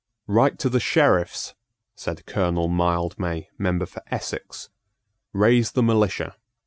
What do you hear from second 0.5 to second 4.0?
to the Sheriffs," said Colonel Mildmay, member